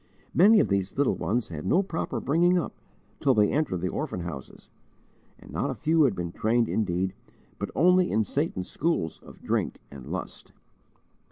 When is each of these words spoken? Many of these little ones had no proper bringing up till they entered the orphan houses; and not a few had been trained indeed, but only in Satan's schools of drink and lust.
Many 0.33 0.59
of 0.59 0.67
these 0.67 0.97
little 0.97 1.15
ones 1.15 1.49
had 1.49 1.63
no 1.63 1.83
proper 1.83 2.19
bringing 2.19 2.57
up 2.57 2.73
till 3.19 3.35
they 3.35 3.51
entered 3.51 3.81
the 3.81 3.89
orphan 3.89 4.21
houses; 4.21 4.71
and 5.37 5.51
not 5.51 5.69
a 5.69 5.75
few 5.75 6.05
had 6.05 6.15
been 6.15 6.31
trained 6.31 6.67
indeed, 6.67 7.13
but 7.59 7.69
only 7.75 8.09
in 8.09 8.23
Satan's 8.23 8.67
schools 8.67 9.19
of 9.21 9.43
drink 9.43 9.77
and 9.91 10.07
lust. 10.07 10.53